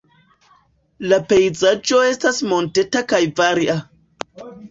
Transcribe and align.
La 1.11 1.19
pejzaĝo 1.33 1.99
estas 2.13 2.41
monteta 2.53 3.05
kaj 3.13 3.21
varia. 3.41 3.79